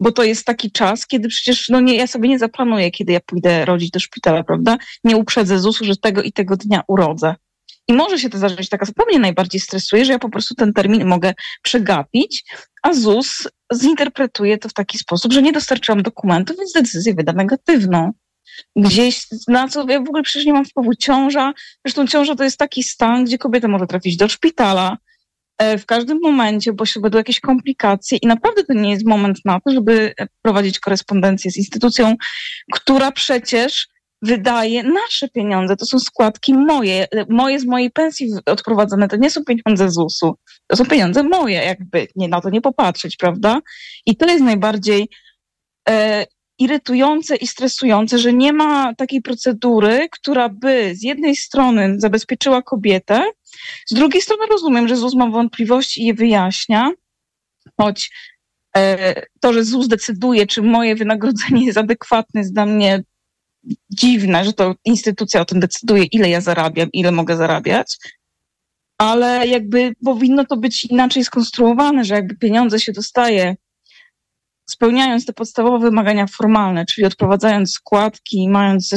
Bo 0.00 0.12
to 0.12 0.24
jest 0.24 0.46
taki 0.46 0.72
czas, 0.72 1.06
kiedy 1.06 1.28
przecież 1.28 1.68
no 1.68 1.80
nie, 1.80 1.96
ja 1.96 2.06
sobie 2.06 2.28
nie 2.28 2.38
zaplanuję, 2.38 2.90
kiedy 2.90 3.12
ja 3.12 3.20
pójdę 3.20 3.64
rodzić 3.64 3.90
do 3.90 4.00
szpitala, 4.00 4.44
prawda? 4.44 4.78
Nie 5.04 5.16
uprzedzę 5.16 5.58
ZUS-u, 5.58 5.84
że 5.84 5.96
tego 5.96 6.22
i 6.22 6.32
tego 6.32 6.56
dnia 6.56 6.82
urodzę. 6.88 7.34
I 7.88 7.92
może 7.92 8.18
się 8.18 8.30
to 8.30 8.38
zdarzyć 8.38 8.68
taka, 8.68 8.86
co 8.86 8.92
mnie 9.08 9.18
najbardziej 9.18 9.60
stresuje, 9.60 10.04
że 10.04 10.12
ja 10.12 10.18
po 10.18 10.28
prostu 10.28 10.54
ten 10.54 10.72
termin 10.72 11.06
mogę 11.06 11.34
przegapić, 11.62 12.44
a 12.82 12.92
ZUS 12.92 13.48
zinterpretuje 13.74 14.58
to 14.58 14.68
w 14.68 14.72
taki 14.72 14.98
sposób, 14.98 15.32
że 15.32 15.42
nie 15.42 15.52
dostarczyłam 15.52 16.02
dokumentów, 16.02 16.56
więc 16.56 16.72
decyzję 16.72 17.14
wyda 17.14 17.32
negatywną. 17.32 18.12
Gdzieś, 18.76 19.26
na 19.48 19.68
co 19.68 19.88
ja 19.88 19.98
w 19.98 20.08
ogóle 20.08 20.22
przecież 20.22 20.46
nie 20.46 20.52
mam 20.52 20.64
wpływu. 20.64 20.94
Ciąża, 20.94 21.52
zresztą 21.84 22.06
ciąża 22.06 22.34
to 22.34 22.44
jest 22.44 22.58
taki 22.58 22.82
stan, 22.82 23.24
gdzie 23.24 23.38
kobieta 23.38 23.68
może 23.68 23.86
trafić 23.86 24.16
do 24.16 24.28
szpitala, 24.28 24.96
e, 25.58 25.78
w 25.78 25.86
każdym 25.86 26.18
momencie, 26.22 26.72
bo 26.72 26.86
się 26.86 27.00
będą 27.00 27.18
jakieś 27.18 27.40
komplikacje 27.40 28.18
i 28.22 28.26
naprawdę 28.26 28.64
to 28.64 28.72
nie 28.72 28.90
jest 28.90 29.06
moment 29.06 29.38
na 29.44 29.60
to, 29.60 29.72
żeby 29.72 30.14
prowadzić 30.42 30.80
korespondencję 30.80 31.50
z 31.50 31.56
instytucją, 31.56 32.16
która 32.72 33.12
przecież 33.12 33.88
wydaje 34.22 34.82
nasze 34.82 35.28
pieniądze. 35.28 35.76
To 35.76 35.86
są 35.86 35.98
składki 35.98 36.54
moje, 36.54 37.06
moje 37.28 37.60
z 37.60 37.66
mojej 37.66 37.90
pensji 37.90 38.32
odprowadzone. 38.46 39.08
To 39.08 39.16
nie 39.16 39.30
są 39.30 39.44
pieniądze 39.44 39.90
ZUS-u. 39.90 40.34
To 40.66 40.76
są 40.76 40.86
pieniądze 40.86 41.22
moje, 41.22 41.56
jakby 41.56 42.08
nie, 42.16 42.28
na 42.28 42.40
to 42.40 42.50
nie 42.50 42.60
popatrzeć, 42.60 43.16
prawda? 43.16 43.60
I 44.06 44.16
to 44.16 44.26
jest 44.26 44.44
najbardziej 44.44 45.08
e, 45.88 46.26
irytujące 46.58 47.36
i 47.36 47.46
stresujące, 47.46 48.18
że 48.18 48.32
nie 48.32 48.52
ma 48.52 48.94
takiej 48.94 49.22
procedury, 49.22 50.08
która 50.12 50.48
by 50.48 50.94
z 50.94 51.02
jednej 51.02 51.36
strony 51.36 51.94
zabezpieczyła 51.98 52.62
kobietę, 52.62 53.22
z 53.86 53.94
drugiej 53.94 54.22
strony 54.22 54.46
rozumiem, 54.50 54.88
że 54.88 54.96
ZUS 54.96 55.14
ma 55.14 55.30
wątpliwości 55.30 56.02
i 56.02 56.06
je 56.06 56.14
wyjaśnia, 56.14 56.90
choć 57.76 58.10
e, 58.76 59.22
to, 59.40 59.52
że 59.52 59.64
ZUS 59.64 59.88
decyduje, 59.88 60.46
czy 60.46 60.62
moje 60.62 60.96
wynagrodzenie 60.96 61.66
jest 61.66 61.78
adekwatne, 61.78 62.40
jest 62.40 62.54
dla 62.54 62.66
mnie 62.66 63.02
dziwne, 63.90 64.44
że 64.44 64.52
to 64.52 64.74
instytucja 64.84 65.40
o 65.40 65.44
tym 65.44 65.60
decyduje, 65.60 66.04
ile 66.04 66.30
ja 66.30 66.40
zarabiam, 66.40 66.88
ile 66.92 67.12
mogę 67.12 67.36
zarabiać, 67.36 67.96
ale 68.98 69.46
jakby 69.46 69.92
powinno 70.04 70.44
to 70.44 70.56
być 70.56 70.84
inaczej 70.84 71.24
skonstruowane, 71.24 72.04
że 72.04 72.14
jakby 72.14 72.36
pieniądze 72.36 72.80
się 72.80 72.92
dostaje 72.92 73.56
spełniając 74.70 75.26
te 75.26 75.32
podstawowe 75.32 75.78
wymagania 75.78 76.26
formalne, 76.26 76.86
czyli 76.86 77.06
odprowadzając 77.06 77.72
składki, 77.72 78.48
mając 78.48 78.94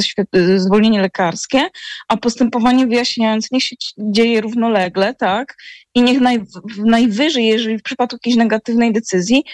zwolnienie 0.56 1.00
lekarskie, 1.00 1.68
a 2.08 2.16
postępowanie 2.16 2.86
wyjaśniające 2.86 3.48
niech 3.52 3.62
się 3.62 3.76
dzieje 3.98 4.40
równolegle, 4.40 5.14
tak? 5.14 5.56
I 5.94 6.02
niech 6.02 6.20
naj, 6.20 6.44
najwyżej, 6.78 7.46
jeżeli 7.46 7.78
w 7.78 7.82
przypadku 7.82 8.16
jakiejś 8.16 8.36
negatywnej 8.36 8.92
decyzji, 8.92 9.44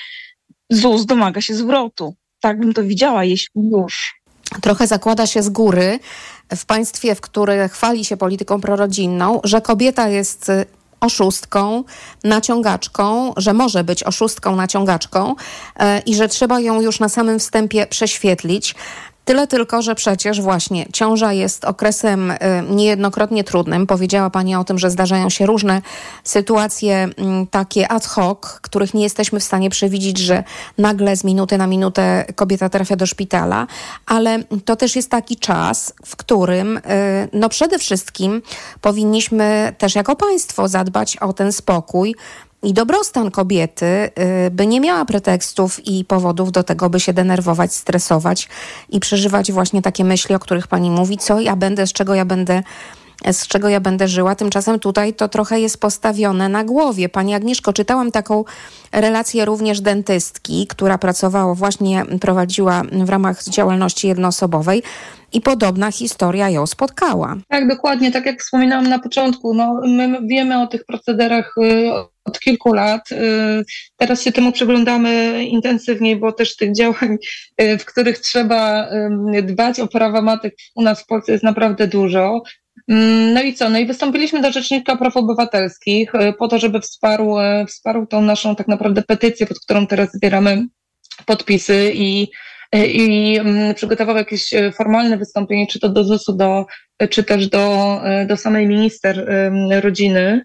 ZUS 0.71 1.07
domaga 1.07 1.41
się 1.41 1.55
zwrotu. 1.55 2.15
Tak 2.41 2.61
bym 2.61 2.75
to 2.75 2.83
widziała, 2.83 3.25
jeśli 3.25 3.63
już 3.73 4.20
trochę 4.63 4.87
zakłada 4.87 5.27
się 5.27 5.43
z 5.43 5.49
góry 5.49 5.99
w 6.57 6.67
państwie, 6.67 7.15
w 7.15 7.21
którym 7.21 7.69
chwali 7.69 8.05
się 8.05 8.17
polityką 8.17 8.61
prorodzinną, 8.61 9.41
że 9.45 9.61
kobieta 9.61 10.09
jest 10.09 10.49
y, 10.49 10.67
oszustką, 11.01 11.85
naciągaczką, 12.25 13.33
że 13.37 13.53
może 13.53 13.85
być 13.85 14.05
oszustką, 14.05 14.57
naciągaczką 14.57 15.35
y, 15.35 15.85
i 16.07 16.15
że 16.15 16.29
trzeba 16.29 16.61
ją 16.61 16.81
już 16.81 17.01
na 17.01 17.09
samym 17.09 17.39
wstępie 17.39 17.87
prześwietlić. 17.87 18.75
Tyle 19.31 19.47
tylko, 19.47 19.83
że 19.83 19.95
przecież 19.95 20.41
właśnie 20.41 20.87
ciąża 20.93 21.33
jest 21.33 21.65
okresem 21.65 22.31
y, 22.31 22.37
niejednokrotnie 22.71 23.45
trudnym. 23.45 23.87
Powiedziała 23.87 24.31
Pani 24.31 24.57
o 24.57 24.65
tym, 24.65 24.79
że 24.79 24.91
zdarzają 24.91 25.31
się 25.31 25.47
różne 25.47 25.83
sytuacje 26.25 27.09
mm, 27.17 27.47
takie 27.47 27.89
ad 27.89 28.07
hoc, 28.07 28.39
których 28.63 28.95
nie 28.95 29.03
jesteśmy 29.03 29.41
w 29.41 29.45
stanie 29.45 29.71
przewidzieć, 29.71 30.19
że 30.19 30.45
nagle 30.79 31.17
z 31.17 31.25
minuty 31.25 31.59
na 31.59 31.67
minutę 31.67 32.25
kobieta 32.35 32.69
trafia 32.69 32.97
do 32.97 33.07
szpitala, 33.07 33.67
ale 34.07 34.39
to 34.65 34.77
też 34.77 34.97
jest 34.97 35.11
taki 35.11 35.37
czas, 35.37 35.93
w 36.07 36.17
którym 36.17 36.77
y, 36.77 36.81
no 37.33 37.49
przede 37.49 37.79
wszystkim 37.79 38.43
powinniśmy 38.81 39.75
też 39.79 39.95
jako 39.95 40.17
państwo 40.17 40.69
zadbać 40.69 41.17
o 41.17 41.33
ten 41.33 41.53
spokój, 41.53 42.15
i 42.63 42.73
dobrostan 42.73 43.31
kobiety, 43.31 44.11
y, 44.47 44.51
by 44.51 44.67
nie 44.67 44.81
miała 44.81 45.05
pretekstów 45.05 45.87
i 45.87 46.05
powodów 46.05 46.53
do 46.53 46.63
tego, 46.63 46.91
by 46.91 47.01
się 47.01 47.13
denerwować, 47.13 47.75
stresować 47.75 48.49
i 48.89 49.01
przeżywać 49.01 49.53
właśnie 49.53 49.83
takie 49.83 50.05
myśli, 50.05 50.35
o 50.35 50.39
których 50.39 50.67
pani 50.67 50.91
mówi, 50.91 51.19
co 51.19 51.41
ja 51.41 51.57
będę, 51.57 51.87
z 51.87 51.93
czego 51.93 52.15
ja 52.15 52.25
będę 52.25 52.63
z 53.33 53.47
czego 53.47 53.69
ja 53.69 53.81
będę 53.81 54.09
żyła. 54.09 54.35
Tymczasem 54.35 54.79
tutaj 54.79 55.15
to 55.15 55.29
trochę 55.29 55.61
jest 55.61 55.81
postawione 55.81 56.49
na 56.49 56.65
głowie. 56.65 57.09
Pani 57.09 57.35
Agnieszko, 57.35 57.73
czytałam 57.73 58.11
taką 58.11 58.45
relację 58.93 59.45
również 59.45 59.81
dentystki, 59.81 60.67
która 60.67 60.99
pracowała, 60.99 61.55
właśnie 61.55 62.05
prowadziła 62.21 62.83
w 62.93 63.09
ramach 63.09 63.45
działalności 63.45 64.09
jednoosobowej 64.09 64.83
i 65.33 65.41
podobna 65.41 65.93
historia 65.93 66.51
ją 66.51 66.67
spotkała. 66.67 67.37
Tak, 67.49 67.69
dokładnie, 67.69 68.11
tak 68.11 68.27
jak 68.27 68.41
wspominałam 68.41 68.89
na 68.89 68.99
początku, 68.99 69.55
no, 69.55 69.81
my 69.87 70.19
wiemy 70.27 70.63
o 70.63 70.67
tych 70.67 70.85
procederach 70.85 71.55
y, 71.59 71.91
od 72.25 72.41
kilku 72.41 72.73
lat. 72.73 73.13
Y, 73.13 73.17
teraz 73.97 74.23
się 74.23 74.33
temu 74.33 74.53
przyglądamy 74.53 75.45
intensywniej, 75.45 76.17
bo 76.17 76.33
też 76.33 76.57
tych 76.57 76.75
działań, 76.75 77.17
y, 77.63 77.79
w 77.79 77.85
których 77.85 78.19
trzeba 78.19 78.89
dbać 79.43 79.81
o 79.81 79.87
prawa 79.87 80.23
matek 80.23 80.55
u 80.75 80.83
nas 80.83 81.03
w 81.03 81.07
Polsce 81.07 81.33
jest 81.33 81.45
naprawdę 81.45 81.89
dużo. 81.89 82.43
Mm, 82.91 83.35
no 83.35 83.43
i 83.43 83.55
co? 83.55 83.71
No 83.71 83.79
i 83.79 83.87
wystąpiliśmy 83.87 84.43
do 84.43 84.53
Rzecznika 84.53 84.97
Praw 84.97 85.17
Obywatelskich 85.17 86.13
po 86.39 86.49
to, 86.49 86.59
żeby 86.59 86.81
wsparł, 86.81 87.37
wsparł 87.69 88.07
tą 88.07 88.23
naszą 88.23 88.57
tak 88.57 88.69
naprawdę 88.69 89.03
petycję, 89.03 89.47
pod 89.47 89.61
którą 89.61 89.87
teraz 89.87 90.13
zbieramy 90.13 90.67
podpisy 91.27 91.93
i 91.95 92.29
i 92.73 93.37
mm, 93.41 93.75
przygotował 93.75 94.17
jakieś 94.17 94.51
formalne 94.75 95.19
wystąpienie, 95.19 95.67
czy 95.67 95.81
to 95.81 95.89
do 95.89 96.05
ZUS-u, 96.05 96.33
do, 96.33 96.67
czy 97.11 97.25
też 97.25 97.49
do, 97.49 98.01
do 98.27 98.37
samej 98.37 98.67
minister 98.67 99.31
rodziny, 99.81 100.45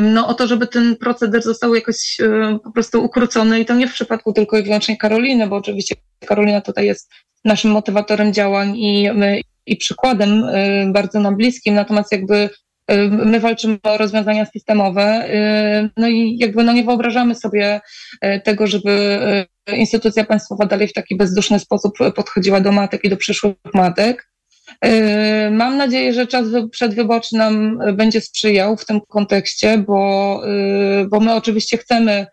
no 0.00 0.28
o 0.28 0.34
to, 0.34 0.46
żeby 0.46 0.66
ten 0.66 0.96
proceder 0.96 1.42
został 1.42 1.74
jakoś 1.74 2.16
po 2.64 2.72
prostu 2.72 3.04
ukrócony 3.04 3.60
i 3.60 3.64
to 3.64 3.74
nie 3.74 3.88
w 3.88 3.92
przypadku 3.92 4.32
tylko 4.32 4.58
i 4.58 4.62
wyłącznie 4.62 4.96
Karoliny, 4.96 5.46
bo 5.46 5.56
oczywiście 5.56 5.94
Karolina 6.26 6.60
tutaj 6.60 6.86
jest 6.86 7.10
naszym 7.44 7.70
motywatorem 7.70 8.32
działań 8.32 8.76
i, 8.76 9.10
i 9.68 9.76
przykładem 9.76 10.46
bardzo 10.92 11.20
nam 11.20 11.36
bliskim, 11.36 11.74
natomiast 11.74 12.12
jakby 12.12 12.50
My 13.10 13.40
walczymy 13.40 13.78
o 13.82 13.98
rozwiązania 13.98 14.46
systemowe, 14.46 15.28
no 15.96 16.08
i 16.08 16.36
jakby 16.38 16.64
no 16.64 16.72
nie 16.72 16.84
wyobrażamy 16.84 17.34
sobie 17.34 17.80
tego, 18.44 18.66
żeby 18.66 19.18
instytucja 19.76 20.24
państwowa 20.24 20.66
dalej 20.66 20.88
w 20.88 20.92
taki 20.92 21.16
bezduszny 21.16 21.58
sposób 21.58 21.98
podchodziła 22.16 22.60
do 22.60 22.72
matek 22.72 23.04
i 23.04 23.08
do 23.08 23.16
przyszłych 23.16 23.54
matek. 23.74 24.28
Mam 25.50 25.76
nadzieję, 25.76 26.12
że 26.12 26.26
czas 26.26 26.46
przedwyborczy 26.70 27.36
nam 27.36 27.78
będzie 27.92 28.20
sprzyjał 28.20 28.76
w 28.76 28.84
tym 28.84 29.00
kontekście, 29.08 29.78
bo, 29.78 30.42
bo 31.10 31.20
my 31.20 31.34
oczywiście 31.34 31.78
chcemy 31.78 32.26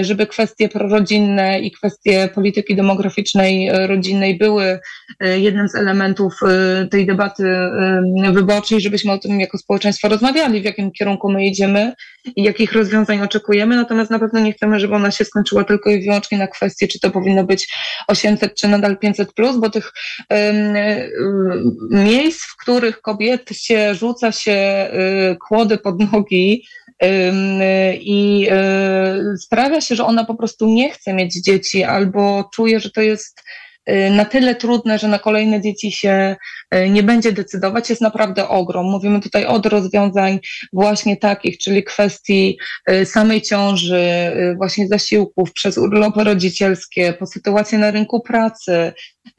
żeby 0.00 0.26
kwestie 0.26 0.68
prorodzinne 0.68 1.60
i 1.60 1.70
kwestie 1.70 2.28
polityki 2.34 2.76
demograficznej 2.76 3.68
e, 3.68 3.86
rodzinnej 3.86 4.38
były 4.38 4.80
e, 5.20 5.38
jednym 5.38 5.68
z 5.68 5.74
elementów 5.74 6.34
e, 6.42 6.86
tej 6.86 7.06
debaty 7.06 7.44
wyborczej, 8.32 8.80
żebyśmy 8.80 9.12
o 9.12 9.18
tym 9.18 9.40
jako 9.40 9.58
społeczeństwo 9.58 10.08
rozmawiali, 10.08 10.60
w 10.60 10.64
jakim 10.64 10.90
kierunku 10.92 11.32
my 11.32 11.46
idziemy 11.46 11.92
i 12.36 12.42
jakich 12.42 12.72
rozwiązań 12.72 13.20
oczekujemy. 13.20 13.76
Natomiast 13.76 14.10
na 14.10 14.18
pewno 14.18 14.40
nie 14.40 14.52
chcemy, 14.52 14.80
żeby 14.80 14.94
ona 14.94 15.10
się 15.10 15.24
skończyła 15.24 15.64
tylko 15.64 15.90
i 15.90 16.04
wyłącznie 16.04 16.38
na 16.38 16.46
kwestii, 16.46 16.88
czy 16.88 17.00
to 17.00 17.10
powinno 17.10 17.44
być 17.44 17.74
800 18.08 18.54
czy 18.54 18.68
nadal 18.68 18.98
500 18.98 19.32
plus, 19.32 19.56
bo 19.56 19.70
tych 19.70 19.92
miejsc, 21.90 22.44
w 22.44 22.56
których 22.56 23.00
kobiet 23.00 23.50
się 23.52 23.94
rzuca 23.94 24.32
się 24.32 24.88
kłody 25.48 25.78
pod 25.78 26.12
nogi, 26.12 26.64
i 27.92 28.48
y, 28.50 29.38
sprawia 29.38 29.80
się, 29.80 29.94
że 29.94 30.04
ona 30.04 30.24
po 30.24 30.34
prostu 30.34 30.66
nie 30.66 30.90
chce 30.90 31.14
mieć 31.14 31.42
dzieci 31.42 31.84
albo 31.84 32.50
czuje, 32.54 32.80
że 32.80 32.90
to 32.90 33.00
jest 33.00 33.42
na 34.10 34.24
tyle 34.24 34.54
trudne, 34.54 34.98
że 34.98 35.08
na 35.08 35.18
kolejne 35.18 35.60
dzieci 35.60 35.92
się 35.92 36.36
y, 36.74 36.90
nie 36.90 37.02
będzie 37.02 37.32
decydować, 37.32 37.90
jest 37.90 38.02
naprawdę 38.02 38.48
ogrom. 38.48 38.86
Mówimy 38.86 39.20
tutaj 39.20 39.46
od 39.46 39.66
rozwiązań 39.66 40.38
właśnie 40.72 41.16
takich, 41.16 41.58
czyli 41.58 41.84
kwestii 41.84 42.58
samej 43.04 43.42
ciąży, 43.42 44.32
właśnie 44.56 44.88
zasiłków, 44.88 45.52
przez 45.52 45.78
urlopy 45.78 46.24
rodzicielskie, 46.24 47.12
po 47.12 47.26
sytuację 47.26 47.78
na 47.78 47.90
rynku 47.90 48.20
pracy, 48.20 48.92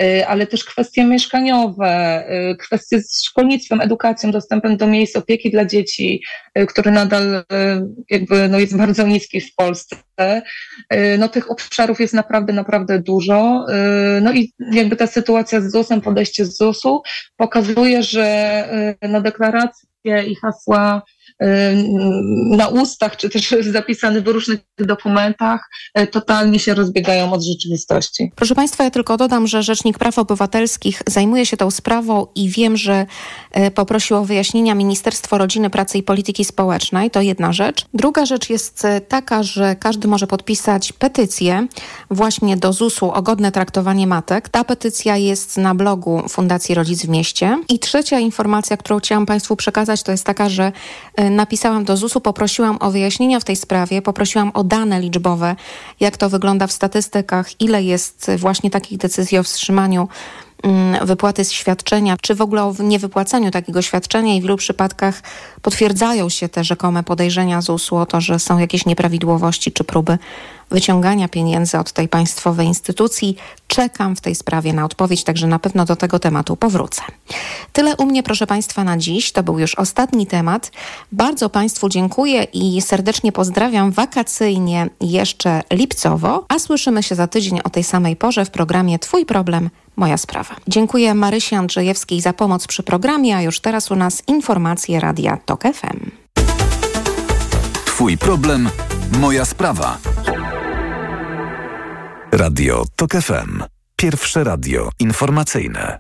Y, 0.04 0.28
ale 0.28 0.48
też 0.48 0.64
kwestie 0.64 1.06
mieszkaniowe, 1.06 2.24
y, 2.52 2.58
kwestie 2.58 3.02
z 3.02 3.24
szkolnictwem, 3.24 3.82
edukacją, 3.82 4.32
dostępem 4.32 4.78
do 4.78 4.88
miejsc 4.88 5.16
opieki 5.16 5.52
dla 5.52 5.66
dzieci, 5.66 6.24
y, 6.60 6.66
który 6.66 6.92
nadal 6.92 7.44
jakby 8.10 8.50
no 8.50 8.60
jest 8.60 8.78
bardzo 8.78 9.08
niski 9.08 9.42
w 9.42 9.56
Polsce. 9.56 9.96
No 11.20 11.28
tych 11.28 11.52
obszarów 11.52 12.00
jest 12.00 12.14
naprawdę, 12.14 12.54
naprawdę 12.54 13.00
dużo. 13.00 13.66
No 14.22 14.32
i 14.32 14.39
jakby 14.72 14.96
ta 14.96 15.08
sytuacja 15.08 15.62
z 15.62 15.72
ZUS-em, 15.72 16.02
podejście 16.02 16.46
z 16.46 16.58
ZUS-u 16.58 17.02
pokazuje, 17.38 18.04
że 18.04 18.28
na 19.02 19.22
i 20.06 20.36
hasła 20.36 21.02
na 22.50 22.68
ustach, 22.68 23.18
czy 23.18 23.30
też 23.30 23.56
zapisane 23.72 24.22
w 24.22 24.28
różnych 24.28 24.60
dokumentach, 24.78 25.70
e, 25.94 26.08
totalnie 26.08 26.60
się 26.60 26.74
rozbiegają 26.74 27.34
od 27.34 27.44
rzeczywistości. 27.44 28.32
Proszę 28.36 28.56
Państwa, 28.56 28.84
ja 28.84 28.92
tylko 28.92 29.18
dodam, 29.18 29.48
że 29.48 29.64
Rzecznik 29.64 29.98
Praw 29.98 30.20
Obywatelskich 30.20 31.02
zajmuje 31.08 31.46
się 31.46 31.58
tą 31.58 31.72
sprawą 31.72 32.28
i 32.36 32.50
wiem, 32.50 32.78
że 32.78 33.06
e, 33.52 33.72
poprosił 33.72 34.18
o 34.18 34.26
wyjaśnienia 34.26 34.76
Ministerstwo 34.76 35.38
Rodziny, 35.38 35.70
Pracy 35.70 35.98
i 35.98 36.04
Polityki 36.04 36.46
Społecznej. 36.46 37.12
To 37.12 37.22
jedna 37.22 37.54
rzecz. 37.54 37.86
Druga 37.94 38.26
rzecz 38.26 38.50
jest 38.50 38.88
taka, 39.08 39.44
że 39.44 39.76
każdy 39.76 40.08
może 40.08 40.28
podpisać 40.28 40.94
petycję 40.94 41.68
właśnie 42.12 42.58
do 42.58 42.74
ZUS-u 42.74 43.12
o 43.12 43.22
godne 43.22 43.52
traktowanie 43.52 44.08
matek. 44.08 44.50
Ta 44.50 44.64
petycja 44.64 45.18
jest 45.18 45.58
na 45.58 45.76
blogu 45.76 46.24
Fundacji 46.30 46.76
Rodzic 46.76 47.06
w 47.06 47.10
Mieście. 47.10 47.64
I 47.70 47.80
trzecia 47.80 48.20
informacja, 48.20 48.78
którą 48.78 49.00
chciałam 49.00 49.26
Państwu 49.26 49.56
przekazać, 49.56 49.89
to 49.98 50.12
jest 50.12 50.26
taka, 50.26 50.50
że 50.50 50.72
napisałam 51.32 51.84
do 51.84 51.98
ZUS-u, 51.98 52.22
poprosiłam 52.22 52.78
o 52.80 52.92
wyjaśnienia 52.92 53.40
w 53.40 53.44
tej 53.44 53.56
sprawie, 53.56 54.02
poprosiłam 54.02 54.52
o 54.54 54.64
dane 54.64 55.02
liczbowe, 55.02 55.56
jak 56.00 56.18
to 56.18 56.30
wygląda 56.30 56.68
w 56.68 56.72
statystykach, 56.72 57.62
ile 57.62 57.84
jest 57.84 58.32
właśnie 58.38 58.70
takich 58.70 58.98
decyzji 58.98 59.38
o 59.38 59.44
wstrzymaniu 59.44 60.08
wypłaty 61.02 61.46
z 61.46 61.52
świadczenia, 61.52 62.18
czy 62.22 62.36
w 62.36 62.42
ogóle 62.42 62.64
o 62.64 62.74
niewypłacaniu 62.80 63.52
takiego 63.52 63.82
świadczenia 63.82 64.36
i 64.36 64.40
w 64.40 64.44
wielu 64.44 64.58
przypadkach 64.58 65.22
potwierdzają 65.62 66.30
się 66.30 66.50
te 66.50 66.64
rzekome 66.64 67.04
podejrzenia 67.04 67.62
ZUS-u 67.62 67.96
o 67.96 68.06
to, 68.06 68.22
że 68.22 68.40
są 68.40 68.58
jakieś 68.58 68.86
nieprawidłowości 68.86 69.72
czy 69.72 69.84
próby 69.84 70.18
wyciągania 70.72 71.28
pieniędzy 71.28 71.80
od 71.80 71.92
tej 71.92 72.08
państwowej 72.08 72.68
instytucji. 72.68 73.36
Czekam 73.68 74.16
w 74.16 74.22
tej 74.22 74.36
sprawie 74.36 74.74
na 74.74 74.86
odpowiedź, 74.86 75.24
także 75.24 75.48
na 75.48 75.60
pewno 75.60 75.86
do 75.86 75.96
tego 75.96 76.20
tematu 76.20 76.56
powrócę. 76.56 77.02
Tyle 77.74 77.96
u 77.96 78.06
mnie, 78.06 78.24
proszę 78.24 78.48
Państwa, 78.48 78.84
na 78.84 78.98
dziś. 78.98 79.32
To 79.32 79.44
był 79.44 79.60
już 79.60 79.76
ostatni 79.76 80.28
temat. 80.28 80.72
Bardzo 81.12 81.50
Państwu 81.50 81.90
dziękuję 81.90 82.44
i 82.44 82.82
serdecznie 82.82 83.32
pozdrawiam 83.32 83.92
wakacyjnie 83.92 84.90
jeszcze 85.02 85.62
lipcowo, 85.74 86.46
a 86.48 86.60
słyszymy 86.60 87.04
się 87.04 87.16
za 87.16 87.28
tydzień 87.28 87.60
o 87.64 87.70
tej 87.70 87.84
samej 87.84 88.16
porze 88.16 88.46
w 88.46 88.52
programie 88.52 89.00
Twój 89.00 89.26
problem, 89.26 89.70
moja 90.00 90.18
sprawa. 90.18 90.56
Dziękuję 90.68 91.14
Marysi 91.14 91.56
Andrzejewskiej 91.56 92.22
za 92.22 92.34
pomoc 92.34 92.68
przy 92.68 92.84
programie, 92.84 93.38
a 93.38 93.42
już 93.42 93.60
teraz 93.60 93.92
u 93.92 93.96
nas 93.96 94.24
informacje 94.28 95.00
Radia 95.00 95.38
TOK 95.46 95.64
FM. 95.64 96.12
Twój 97.86 98.18
problem, 98.18 98.70
moja 99.20 99.46
sprawa. 99.46 99.98
Radio 102.32 102.84
TOK 102.96 103.12
FM. 103.12 103.64
Pierwsze 103.96 104.44
radio 104.44 104.90
informacyjne. 105.00 106.00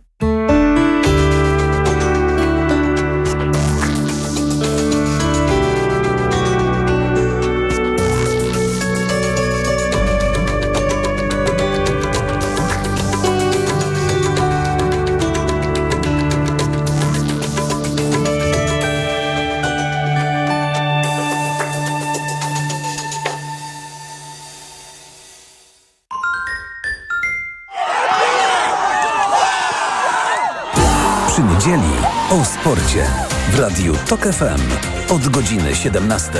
Niedzieli 31.59 31.93
o 32.29 32.45
sporcie 32.45 33.05
w 33.51 33.59
Radiu 33.59 33.95
TOK 34.09 34.21
FM 34.21 34.61
od 35.13 35.27
godziny 35.27 35.75
17. 35.75 36.31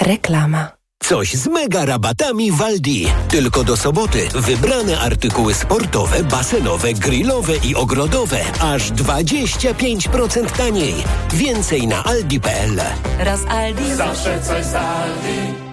Reklama. 0.00 0.68
Coś 1.02 1.34
z 1.34 1.46
mega 1.46 1.84
rabatami 1.84 2.52
Waldi. 2.52 3.06
Tylko 3.28 3.64
do 3.64 3.76
soboty 3.76 4.28
wybrane 4.34 5.00
artykuły 5.00 5.54
sportowe, 5.54 6.24
basenowe, 6.24 6.94
grillowe 6.94 7.52
i 7.56 7.74
ogrodowe 7.74 8.40
aż 8.60 8.92
25% 8.92 10.50
taniej. 10.56 10.94
Więcej 11.32 11.86
na 11.86 12.04
aldi.pl. 12.04 12.80
Raz 13.18 13.40
Aldi. 13.48 13.94
Zawsze 13.94 14.40
coś 14.40 14.64
z 14.64 14.74
Aldi. 14.74 15.63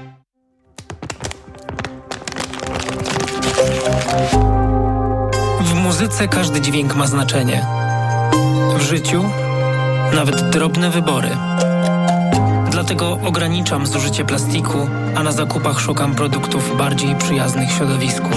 Muzyce 6.01 6.27
każdy 6.27 6.61
dźwięk 6.61 6.95
ma 6.95 7.07
znaczenie. 7.07 7.65
W 8.77 8.81
życiu 8.81 9.23
nawet 10.13 10.49
drobne 10.49 10.89
wybory. 10.89 11.29
Dlatego 12.71 13.19
ograniczam 13.23 13.87
zużycie 13.87 14.25
plastiku, 14.25 14.89
a 15.15 15.23
na 15.23 15.31
zakupach 15.31 15.79
szukam 15.79 16.15
produktów 16.15 16.77
bardziej 16.77 17.15
przyjaznych 17.15 17.71
środowisku. 17.71 18.29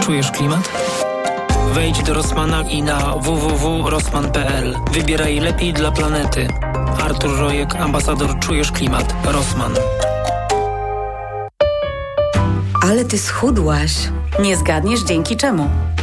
Czujesz 0.00 0.30
klimat? 0.30 0.70
Wejdź 1.72 2.02
do 2.02 2.14
Rossmana 2.14 2.62
i 2.62 2.82
na 2.82 2.98
www.rossman.pl. 3.16 4.76
Wybieraj 4.92 5.40
lepiej 5.40 5.72
dla 5.72 5.92
planety. 5.92 6.48
Artur 7.04 7.38
Rojek, 7.38 7.76
ambasador 7.76 8.38
Czujesz 8.38 8.72
Klimat. 8.72 9.14
Rossman. 9.24 9.72
Ale 12.82 13.04
ty 13.04 13.18
schudłaś. 13.18 13.92
Nie 14.40 14.56
zgadniesz 14.56 15.00
dzięki 15.00 15.36
czemu. 15.36 15.87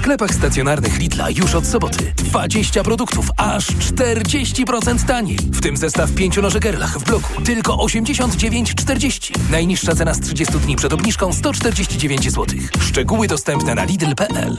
Sklepach 0.00 0.34
stacjonarnych 0.34 0.98
Lidla 0.98 1.30
już 1.30 1.54
od 1.54 1.66
soboty 1.66 2.12
20 2.16 2.82
produktów, 2.82 3.30
aż 3.36 3.66
40% 3.66 5.06
taniej. 5.06 5.36
W 5.36 5.60
tym 5.60 5.76
zestaw 5.76 6.12
5 6.12 6.36
noży 6.36 6.60
Gerlach 6.60 6.98
w 6.98 7.04
bloku 7.04 7.42
tylko 7.42 7.76
89,40. 7.76 9.50
Najniższa 9.50 9.94
cena 9.94 10.14
z 10.14 10.20
30 10.20 10.58
dni 10.58 10.76
przed 10.76 10.92
obniżką 10.92 11.32
149 11.32 12.30
zł. 12.30 12.46
Szczegóły 12.80 13.28
dostępne 13.28 13.74
na 13.74 13.84
Lidl.pl. 13.84 14.58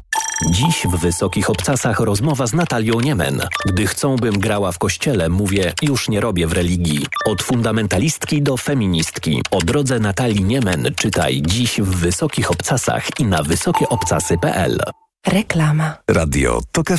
Dziś 0.49 0.87
w 0.87 0.95
Wysokich 0.97 1.49
Obcasach 1.49 1.99
rozmowa 1.99 2.47
z 2.47 2.53
Natalią 2.53 2.99
Niemen. 2.99 3.41
Gdy 3.65 3.87
chcą, 3.87 4.15
bym 4.15 4.39
grała 4.39 4.71
w 4.71 4.77
kościele, 4.77 5.29
mówię, 5.29 5.73
już 5.81 6.09
nie 6.09 6.21
robię 6.21 6.47
w 6.47 6.53
religii. 6.53 7.05
Od 7.25 7.43
fundamentalistki 7.43 8.41
do 8.41 8.57
feministki. 8.57 9.41
O 9.51 9.59
drodze 9.59 9.99
Natalii 9.99 10.43
Niemen 10.43 10.93
czytaj 10.95 11.41
dziś 11.41 11.81
w 11.81 11.95
Wysokich 11.95 12.51
Obcasach 12.51 13.19
i 13.19 13.25
na 13.25 13.43
wysokieobcasy.pl. 13.43 14.79
Reklama. 15.27 15.97
Radio 16.07 16.61
TOK 16.71 16.87
FM. 16.87 16.97